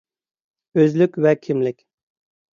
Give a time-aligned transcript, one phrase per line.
[0.79, 1.79] ئۆزلۈك ۋە كىملىك